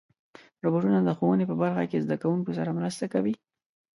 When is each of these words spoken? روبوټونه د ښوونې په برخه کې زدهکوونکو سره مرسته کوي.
روبوټونه 0.63 0.99
د 1.03 1.09
ښوونې 1.17 1.45
په 1.47 1.55
برخه 1.61 1.83
کې 1.89 2.03
زدهکوونکو 2.05 2.51
سره 2.57 2.75
مرسته 2.79 3.05
کوي. 3.13 3.35